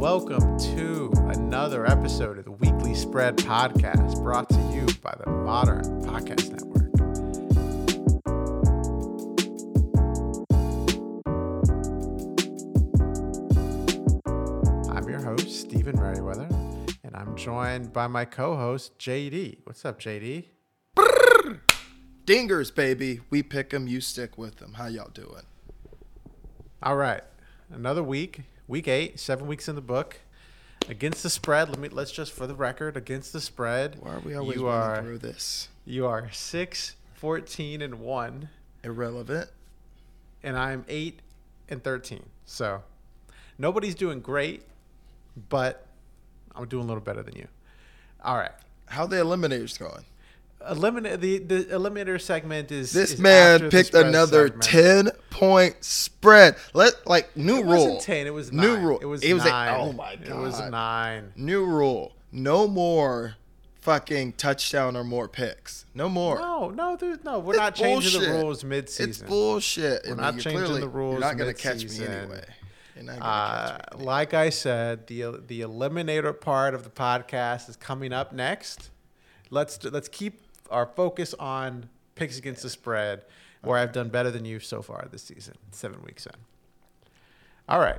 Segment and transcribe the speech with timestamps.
[0.00, 5.84] Welcome to another episode of the Weekly Spread Podcast brought to you by the Modern
[6.02, 6.88] Podcast Network.
[14.90, 16.48] I'm your host, Stephen Merriweather,
[17.04, 19.58] and I'm joined by my co host, JD.
[19.64, 20.46] What's up, JD?
[22.24, 23.20] Dingers, baby.
[23.28, 24.72] We pick 'em, you stick with 'em.
[24.72, 25.44] How y'all doing?
[26.82, 27.22] All right,
[27.70, 30.16] another week, week eight, seven weeks in the book.
[30.88, 34.20] Against the spread, let me let's just for the record, against the spread, Why are
[34.20, 35.68] we always you are through this?
[35.84, 38.48] you are six, 14, and one,
[38.82, 39.50] Irrelevant.
[40.42, 41.20] and I'm eight
[41.68, 42.24] and thirteen.
[42.46, 42.82] So
[43.58, 44.62] nobody's doing great,
[45.50, 45.86] but
[46.56, 47.46] I'm doing a little better than you.
[48.24, 48.52] All right.
[48.86, 50.04] How the eliminators going?
[50.68, 54.62] Eliminate the the eliminator segment is This is man picked another segment.
[54.64, 56.56] ten point spread.
[56.74, 57.72] Let like new It rule.
[57.72, 58.26] wasn't ten.
[58.26, 58.82] It was New nine.
[58.84, 58.98] rule.
[59.00, 59.74] It was It was a- nine.
[59.80, 60.26] oh my god.
[60.28, 61.32] It was nine.
[61.36, 62.12] New rule.
[62.32, 63.36] No more
[63.80, 65.86] fucking touchdown or more picks.
[65.94, 66.38] No more.
[66.38, 67.38] No, no, there's no.
[67.38, 69.08] We're It's not changing the rules mid-season.
[69.10, 70.02] It's bullshit.
[70.04, 72.12] We're I mean, not changing clearly- the rules You're not gonna catch me mid-season.
[72.12, 72.44] anyway.
[73.20, 78.90] Uh, like I said, the the eliminator part of the podcast is coming up next.
[79.48, 83.22] Let's let's keep our focus on picks against the spread,
[83.62, 86.32] where I've done better than you so far this season, seven weeks in.
[87.68, 87.98] All right.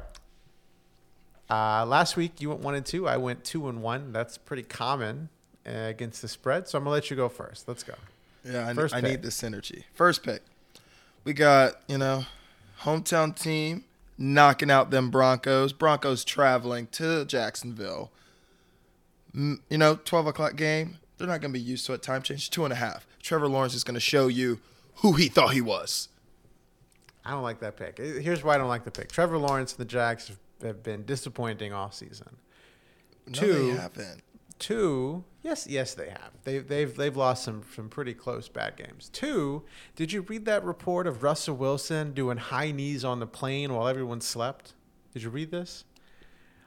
[1.50, 3.08] Uh, last week you went one and two.
[3.08, 4.12] I went two and one.
[4.12, 5.30] That's pretty common
[5.68, 6.68] uh, against the spread.
[6.68, 7.68] So I'm gonna let you go first.
[7.68, 7.94] Let's go.
[8.44, 9.10] Yeah, I, First I pick.
[9.12, 9.84] need the synergy.
[9.94, 10.42] First pick.
[11.24, 12.26] We got, you know,
[12.82, 13.84] hometown team
[14.18, 15.74] knocking out them Broncos.
[15.74, 18.12] Broncos traveling to Jacksonville.
[19.34, 20.98] You know, 12 o'clock game.
[21.18, 22.02] They're not going to be used to it.
[22.02, 23.06] Time change, two and a half.
[23.22, 24.60] Trevor Lawrence is going to show you
[24.96, 26.10] who he thought he was.
[27.24, 27.98] I don't like that pick.
[27.98, 29.12] Here's why I don't like the pick.
[29.12, 30.32] Trevor Lawrence and the Jags
[30.64, 32.38] have been disappointing all season.
[33.28, 33.54] No, Two.
[33.54, 34.22] they haven't.
[34.60, 36.30] Two, yes, yes, they have.
[36.44, 39.10] They, they've they've lost some some pretty close bad games.
[39.12, 39.64] Two,
[39.96, 43.88] did you read that report of Russell Wilson doing high knees on the plane while
[43.88, 44.74] everyone slept?
[45.14, 45.84] Did you read this?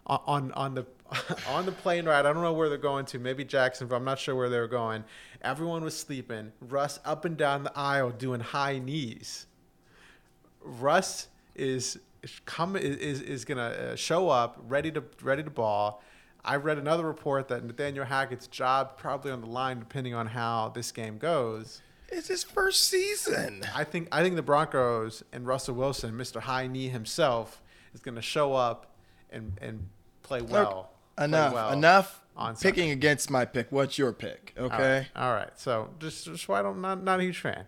[0.07, 0.87] On on, the
[1.49, 3.19] on the plane ride, I don't know where they're going to.
[3.19, 3.97] Maybe Jacksonville.
[3.97, 5.05] I'm not sure where they were going.
[5.41, 6.53] Everyone was sleeping.
[6.61, 9.47] Russ up and down the aisle doing high knees.
[10.63, 11.99] Russ is
[12.45, 16.03] come is is gonna uh, show up ready to ready to ball.
[16.45, 20.71] I read another report that Nathaniel Hackett's job probably on the line depending on how
[20.75, 21.81] this game goes.
[22.11, 23.65] It's his first season.
[23.75, 26.43] I think I think the Broncos and Russell Wilson, Mr.
[26.43, 27.63] High Knee himself,
[27.95, 28.94] is gonna show up
[29.35, 29.89] and and
[30.23, 30.91] play well.
[31.19, 31.53] enough.
[31.53, 33.71] well enough on picking against my pick.
[33.71, 34.55] What's your pick?
[34.59, 34.99] Okay.
[34.99, 35.07] right.
[35.15, 35.59] All right.
[35.59, 37.65] So just just why I'm not not a huge fan.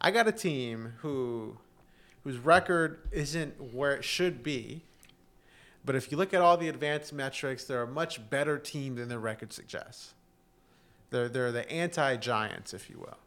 [0.00, 1.58] I got a team who
[2.24, 4.82] whose record isn't where it should be.
[5.84, 9.08] But if you look at all the advanced metrics, they're a much better team than
[9.08, 10.14] their record suggests.
[11.10, 13.18] They're they're the anti Giants, if you will.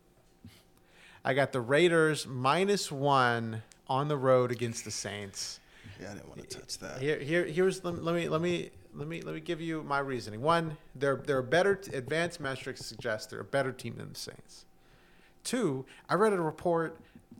[1.23, 5.59] I got the Raiders minus one on the road against the Saints.
[6.01, 7.01] Yeah, I didn't want to touch that.
[7.01, 9.99] Here, here, here's let let me let me let me let me give you my
[9.99, 10.41] reasoning.
[10.41, 11.79] One, they're they're better.
[11.93, 14.65] Advanced metrics suggest they're a better team than the Saints.
[15.43, 16.99] Two, I read a report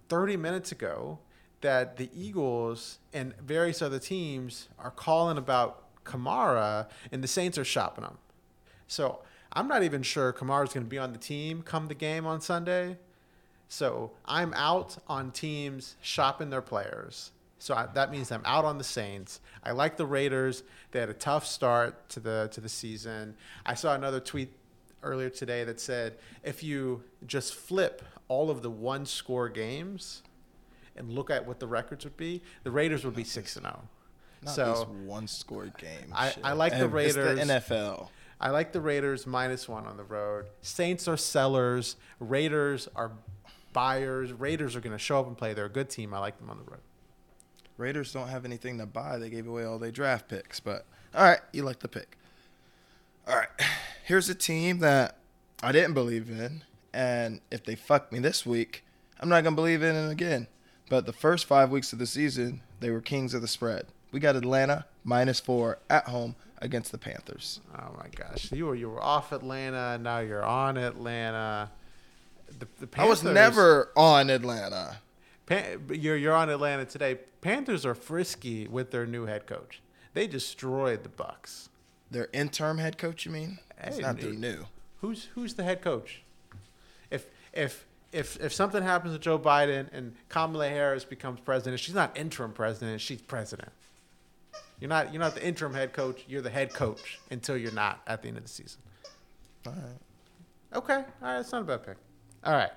[0.10, 1.20] 30 minutes ago
[1.62, 7.66] that the Eagles and various other teams are calling about Kamara, and the Saints are
[7.66, 8.18] shopping him.
[8.88, 9.20] So
[9.52, 12.42] I'm not even sure Kamara's going to be on the team come the game on
[12.42, 12.98] Sunday.
[13.68, 17.32] So I'm out on teams shopping their players.
[17.60, 19.40] So I, that means I'm out on the Saints.
[19.64, 20.64] I like the Raiders.
[20.92, 23.36] They had a tough start to the to the season.
[23.66, 24.54] I saw another tweet
[25.04, 30.22] earlier today that said if you just flip all of the one score games
[30.96, 33.82] and look at what the records would be, the Raiders would be six and zero.
[34.44, 36.12] Not So one score game.
[36.14, 37.40] I- I like the And it's Raiders.
[37.40, 38.10] NFL.
[38.40, 40.46] I like the Raiders minus one on the road.
[40.62, 41.96] Saints are sellers.
[42.20, 43.14] Raiders are
[43.74, 44.32] buyers.
[44.32, 45.56] Raiders are going to show up and play.
[45.56, 46.14] They're a good team.
[46.14, 46.82] I like them on the road.
[47.78, 49.18] Raiders don't have anything to buy.
[49.18, 50.60] They gave away all their draft picks.
[50.60, 52.18] But all right, you like the pick.
[53.28, 53.50] All right,
[54.06, 55.18] here's a team that
[55.62, 56.64] I didn't believe in,
[56.94, 58.86] and if they fuck me this week,
[59.20, 60.48] I'm not gonna believe in it again.
[60.90, 63.88] But the first five weeks of the season, they were kings of the spread.
[64.12, 67.60] We got Atlanta minus four at home against the Panthers.
[67.78, 69.98] Oh my gosh, you were you were off Atlanta.
[69.98, 71.70] Now you're on Atlanta.
[72.60, 75.00] The, the I was never on Atlanta.
[75.48, 77.16] Pan, you're you're on Atlanta today.
[77.42, 79.82] Panthers are frisky with their new head coach.
[80.14, 81.70] They destroyed the Bucs.
[82.12, 83.60] Their interim head coach, you mean?
[83.82, 84.66] It's Hey, not their new.
[85.02, 86.22] Who's who's the head coach?
[87.10, 91.96] If if if if something happens to Joe Biden and Kamala Harris becomes president, she's
[91.96, 93.72] not interim president, she's president.
[94.80, 96.24] You're not you're not the interim head coach.
[96.28, 98.82] You're the head coach until you're not at the end of the season.
[99.66, 100.78] All right.
[100.78, 101.96] Okay, all right, that's not a bad pick.
[102.44, 102.72] All right,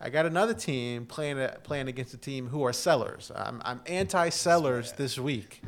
[0.00, 3.32] I got another team playing uh, playing against a team who are sellers.
[3.34, 5.62] I'm I'm anti sellers this week.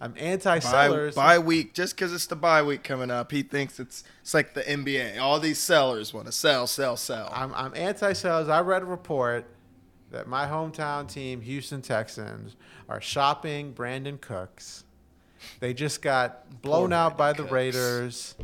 [0.00, 1.14] I'm anti sellers.
[1.14, 4.54] bye week, just because it's the bye week coming up, he thinks it's it's like
[4.54, 5.20] the NBA.
[5.20, 7.30] All these sellers want to sell, sell, sell.
[7.32, 8.48] I'm I'm anti sellers.
[8.48, 9.44] I read a report
[10.10, 12.56] that my hometown team, Houston Texans,
[12.88, 14.84] are shopping Brandin Cooks.
[15.60, 18.34] They just got blown Poor out by Brandon the Raiders.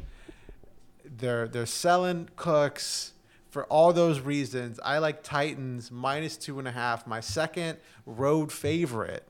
[1.04, 3.14] They're they're selling Cooks
[3.56, 4.78] for all those reasons.
[4.84, 9.26] I like Titans minus two and a half, my second road favorite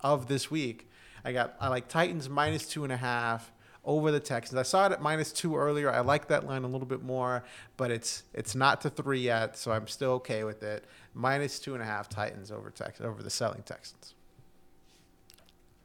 [0.00, 0.88] of this week.
[1.26, 3.52] I got I like Titans minus two and a half
[3.84, 4.58] over the Texans.
[4.58, 5.92] I saw it at minus two earlier.
[5.92, 7.44] I like that line a little bit more,
[7.76, 10.86] but it's it's not to three yet, so I'm still okay with it.
[11.12, 14.14] Minus two and a half Titans over Tex over the selling Texans.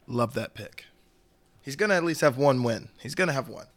[0.08, 0.86] Love that pick.
[1.62, 2.88] He's gonna at least have one win.
[3.02, 3.68] He's gonna have one.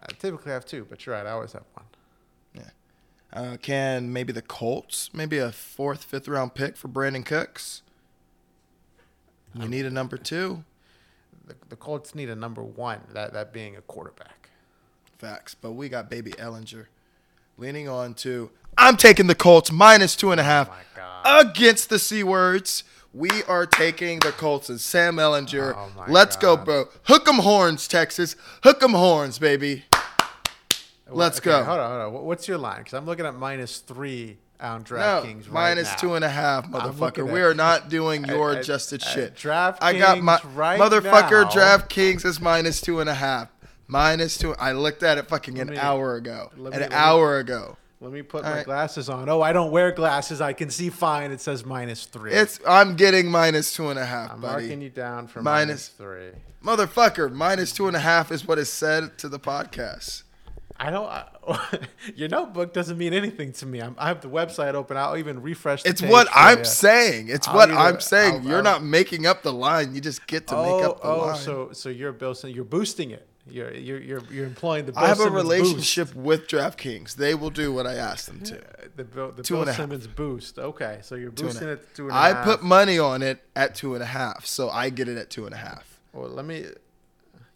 [0.00, 1.26] I typically have two, but you're right.
[1.26, 1.86] I always have one.
[3.36, 7.82] Uh, can maybe the Colts, maybe a fourth, fifth round pick for Brandin Cooks?
[9.54, 10.64] We need a number two.
[11.46, 14.48] The, the Colts need a number one, that that being a quarterback.
[15.18, 15.54] Facts.
[15.54, 16.86] But we got baby Ehlinger
[17.58, 18.50] leaning on to.
[18.78, 22.84] I'm taking the Colts minus two and a half Oh against the C words.
[23.12, 25.74] We are taking the Colts and Sam Ehlinger.
[25.76, 26.86] Oh Let's go, bro.
[27.04, 28.34] Hook 'em horns, Texas.
[28.62, 29.84] Hook 'em horns, baby.
[31.08, 31.64] Let's Okay, go.
[31.64, 32.24] Hold on, hold on.
[32.24, 32.78] What's your line?
[32.78, 35.94] Because I'm looking at minus three on No, DraftKings right now.
[35.96, 37.30] two and a half, motherfucker.
[37.30, 39.34] We are not doing your at- adjusted at shit.
[39.36, 41.44] DraftKings I got my right motherfucker.
[41.44, 41.50] now.
[41.50, 43.48] DraftKings is minus two and a half.
[43.86, 44.54] Minus two.
[44.58, 46.50] I looked at it fucking an me- hour ago.
[46.56, 47.76] let An me- let me- hour ago.
[48.00, 48.64] Let me put All my right.
[48.64, 49.28] glasses on.
[49.30, 50.40] Oh, I don't wear glasses.
[50.42, 51.30] I can see fine.
[51.30, 52.32] It says minus three.
[52.32, 52.60] It's.
[52.66, 54.64] I'm getting minus two and a half, I'm buddy.
[54.64, 56.40] marking you down for Minus- minus three.
[56.64, 60.24] Motherfucker, minus two and a half is what is said to the podcast.
[60.78, 61.06] I don't.
[61.06, 61.26] I,
[62.14, 63.80] your notebook doesn't mean anything to me.
[63.80, 64.96] I'm, I have the website open.
[64.96, 65.82] I'll even refresh.
[65.82, 66.64] The It's what I'm ya.
[66.64, 67.28] saying.
[67.28, 68.34] It's I'll what either- I'm saying.
[68.34, 69.94] I'll- You're I'll- not making up the line.
[69.94, 71.36] You just get to oh, make up the oh, line.
[71.36, 72.34] so so you're Bill.
[72.44, 73.26] You're boosting it.
[73.48, 74.92] You're you're you're, you're employing the.
[74.92, 77.14] Bill I have a Simmons relationship with DraftKings.
[77.14, 78.58] They will do what I ask them to.
[78.58, 79.82] Uh, the Bill, the Two Bill and a half.
[79.82, 80.58] Simmons boost.
[80.58, 82.44] Okay, so you're a- boosting it to two and a I half.
[82.44, 85.46] put money on it at two and a half, so I get it at two
[85.46, 86.00] and a half.
[86.12, 86.64] Well, let me.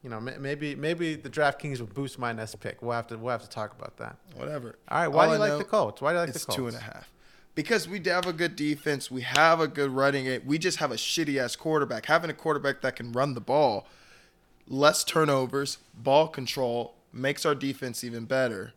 [0.02, 2.80] You know, maybe maybe the DraftKings will boost my next pick.
[2.80, 4.16] We'll have to we'll have to talk about that.
[4.34, 4.76] Whatever.
[4.88, 5.08] All right.
[5.08, 6.00] Why All do you I like the Colts?
[6.00, 6.56] Why do you like the Colts?
[6.56, 7.10] two and a half.
[7.54, 10.42] Because we have a good defense, we have a good running game.
[10.46, 12.06] We just have a shitty ass quarterback.
[12.06, 13.86] Having a quarterback that can run the ball,
[14.66, 18.72] less turnovers, ball control makes our defense even better.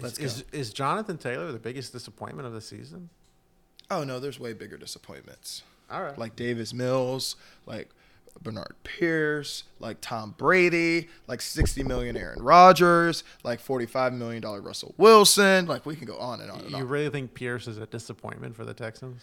[0.00, 0.58] Let's is, go.
[0.58, 3.08] is Jonathan Taylor the biggest disappointment of the season?
[3.90, 5.62] Oh no, there's way bigger disappointments.
[5.90, 6.18] All right.
[6.18, 7.88] Like Davis Mills, like
[8.42, 14.94] Bernard Pierce, like Tom Brady, like 60 million Aaron Rodgers, like 45 million dollar Russell
[14.98, 15.66] Wilson.
[15.66, 16.88] Like we can go on and on and you on.
[16.88, 19.22] really think Pierce is a disappointment for the Texans?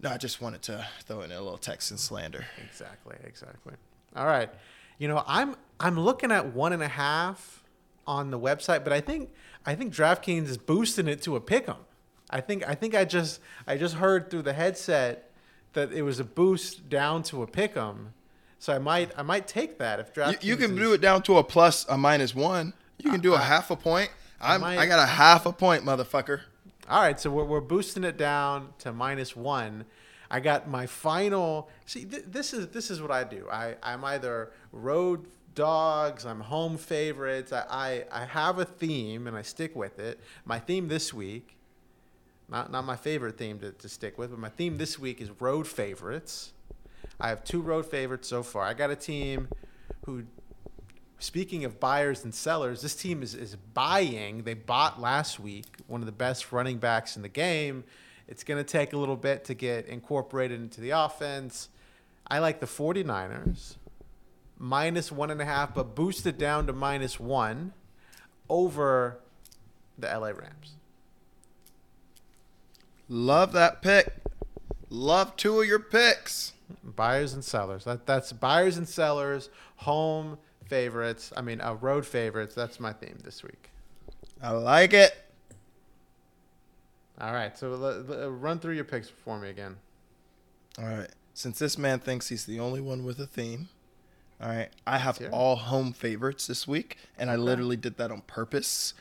[0.00, 2.44] No, I just wanted to throw in a little Texan slander.
[2.68, 3.74] Exactly, exactly.
[4.14, 4.50] All right.
[4.98, 7.62] You know, I'm I'm looking at one and a half
[8.06, 9.30] on the website, but I think
[9.64, 11.76] I think DraftKings is boosting it to a pick 'em.
[12.30, 15.30] I think I think I just I just heard through the headset
[15.74, 18.12] that it was a boost down to a pick 'em.
[18.58, 21.22] So I might I might take that if You, you can is- do it down
[21.24, 22.72] to a plus, a minus one.
[22.98, 24.10] You can do a uh, half a point.
[24.40, 26.40] I'm, might- I got a half a point, motherfucker.
[26.88, 29.84] All right, so we're, we're boosting it down to minus one.
[30.30, 31.68] I got my final.
[31.84, 33.46] See, th- this is this is what I do.
[33.50, 36.24] I I'm either road dogs.
[36.26, 37.52] I'm home favorites.
[37.52, 37.64] I,
[38.12, 40.20] I I have a theme and I stick with it.
[40.44, 41.56] My theme this week,
[42.48, 45.30] not not my favorite theme to, to stick with, but my theme this week is
[45.40, 46.52] road favorites.
[47.18, 48.64] I have two road favorites so far.
[48.64, 49.48] I got a team
[50.04, 50.24] who
[51.18, 54.42] Speaking of buyers and sellers, this team is, is buying.
[54.42, 57.84] They bought last week one of the best running backs in the game.
[58.28, 61.70] It's going to take a little bit to get incorporated into the offense.
[62.26, 63.76] I like the 49ers,
[64.58, 67.72] minus one and a half, but boosted down to minus one
[68.50, 69.18] over
[69.98, 70.74] the LA Rams.
[73.08, 74.12] Love that pick.
[74.90, 76.52] Love two of your picks.
[76.96, 77.84] Buyers and sellers.
[77.84, 81.32] That, that's buyers and sellers, home favorites.
[81.36, 82.54] I mean, uh, road favorites.
[82.54, 83.70] That's my theme this week.
[84.42, 85.14] I like it.
[87.20, 89.76] All right, so run through your picks for me again.
[90.78, 91.08] All right.
[91.32, 93.68] Since this man thinks he's the only one with a theme,
[94.40, 98.20] all right, I have all home favorites this week, and I literally did that on
[98.22, 98.92] purpose,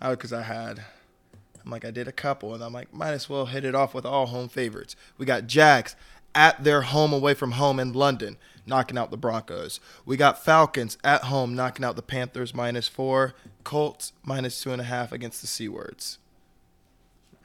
[0.00, 0.82] because I had,
[1.64, 3.94] I'm like, I did a couple, and I'm like, might as well hit it off
[3.94, 4.96] with all home favorites.
[5.16, 5.96] We got Jags
[6.34, 8.36] at their home away from home in London,
[8.66, 9.80] knocking out the Broncos.
[10.04, 13.34] We got Falcons at home knocking out the Panthers minus four.
[13.64, 16.18] Colts minus two and a half against the C words.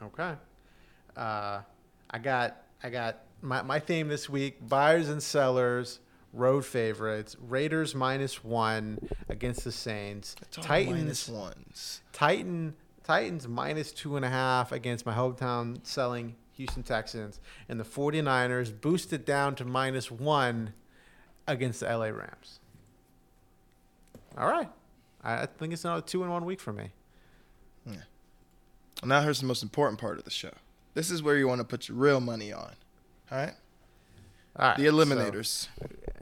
[0.01, 0.33] Okay.
[1.15, 1.61] Uh,
[2.09, 5.99] I got I got my, my theme this week: buyers and sellers,
[6.33, 7.35] road favorites.
[7.39, 10.35] Raiders minus one against the Saints.
[10.51, 12.01] Titans minus ones.
[12.13, 17.83] Titan Titans minus two and a half against my hometown selling Houston Texans, and the
[17.83, 20.73] 49ers boosted down to minus one
[21.47, 22.59] against the LA Rams.
[24.37, 24.69] All right.
[25.23, 26.91] I think it's another two in one week for me.
[27.85, 27.95] Yeah.
[29.03, 30.51] Now here's the most important part of the show.
[30.93, 32.73] This is where you want to put your real money on.
[33.31, 33.53] All right?
[34.55, 34.77] All right.
[34.77, 35.67] The so- eliminators.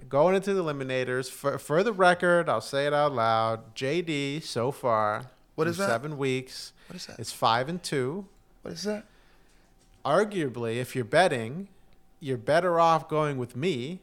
[0.09, 4.71] going into the eliminators for, for the record i'll say it out loud jd so
[4.71, 5.87] far What is that?
[5.89, 7.17] seven weeks What is that?
[7.19, 8.27] it's five and two
[8.61, 9.05] What is that?
[10.05, 11.67] Arguably if you're betting
[12.19, 13.99] you're better off going with me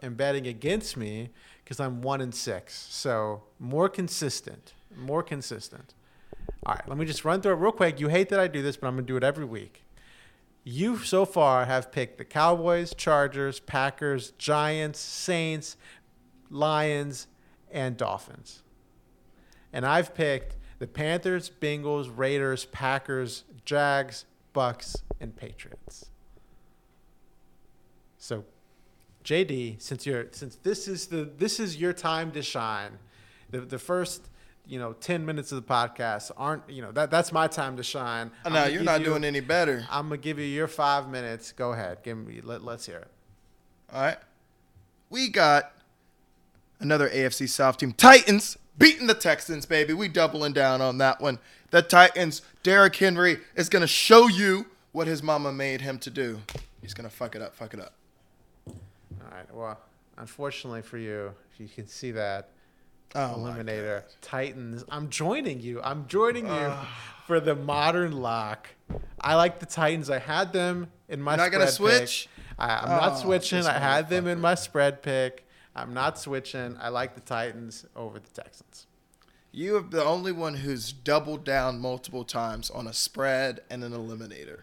[0.00, 1.30] and betting against me
[1.62, 2.74] because i'm one in six.
[2.90, 5.94] So more consistent more consistent.
[6.64, 8.00] All right let me just run through it real quick.
[8.00, 9.84] You hate that i do this but i'm going to do it every week.
[10.66, 15.76] You so far have picked the Cowboys, Chargers, Packers, Giants, Saints,
[16.50, 17.26] Lions,
[17.70, 18.62] and Dolphins.
[19.74, 24.24] And I've picked the Panthers, Bengals, Raiders, Packers, Jags,
[24.54, 26.10] Bucs, and Patriots.
[28.18, 28.44] So,
[29.24, 32.98] JD, since you're since this is the this is your time to shine,
[33.50, 34.28] the the first
[34.66, 37.82] you know ten minutes of the podcast aren't you know that that's my time to
[37.82, 38.30] shine.
[38.44, 39.86] Oh, no, you're not you- doing any better.
[39.90, 41.52] I'm gonna give you your five minutes.
[41.52, 41.98] Go ahead.
[42.02, 42.40] Give me.
[42.42, 43.08] Let, let's hear it.
[43.92, 44.18] All right.
[45.10, 45.72] We got
[46.80, 47.92] another AFC South team.
[47.92, 49.92] Titans beating the Texans, baby.
[49.92, 51.38] We doubling down on that one.
[51.70, 56.10] The Titans, Derrick Henry is going to show you what his mama made him to
[56.10, 56.40] do.
[56.80, 57.94] He's going to fuck it up, fuck it up.
[58.68, 58.74] All
[59.30, 59.52] right.
[59.54, 59.78] Well,
[60.18, 62.48] unfortunately for you, if you can see that
[63.16, 64.84] Oh, my eliminator Titans.
[64.88, 65.80] I'm joining you.
[65.82, 66.72] I'm joining you
[67.28, 68.66] for the modern lock.
[69.20, 70.10] I like the Titans.
[70.10, 71.32] I had them in my.
[71.32, 71.74] You're not gonna pick.
[71.74, 72.28] switch?
[72.58, 73.64] I, I'm Oh, not switching.
[73.66, 75.46] I had them in my spread pick.
[75.76, 76.76] I'm not switching.
[76.80, 78.86] I like the Titans over the Texans.
[79.52, 83.92] You are the only one who's doubled down multiple times on a spread and an
[83.92, 84.60] eliminator.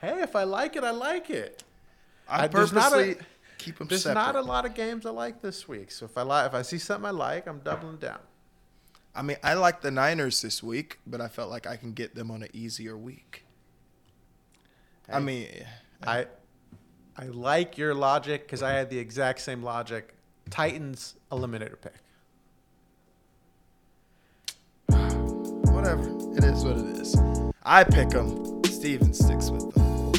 [0.00, 1.64] Hey, if I like it, I like it.
[2.28, 3.16] I, I- there's not a- purposely
[3.58, 4.14] keep them There's separate.
[4.22, 5.90] not a lot of games I like this week.
[5.90, 8.20] So if I like, if I see something I like, I'm doubling down.
[9.14, 12.14] I mean, I like the Niners this week, but I felt like I can get
[12.14, 13.44] them on an easier week.
[15.10, 15.48] I mean,
[16.06, 16.26] I
[17.16, 20.14] I like your logic because I had the exact same logic.
[20.50, 21.94] Titans eliminator pick.
[25.78, 26.08] whatever.
[26.36, 27.16] It is what it is.
[27.62, 28.62] I pick them.
[28.64, 30.12] Steven sticks with them.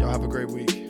[0.00, 0.81] Y'all have a great week.